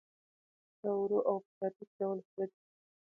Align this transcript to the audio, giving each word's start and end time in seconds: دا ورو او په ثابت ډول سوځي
دا 0.81 0.91
ورو 1.01 1.19
او 1.29 1.35
په 1.43 1.49
ثابت 1.57 1.87
ډول 1.99 2.17
سوځي 2.29 2.59